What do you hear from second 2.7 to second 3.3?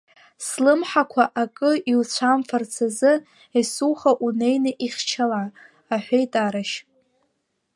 азы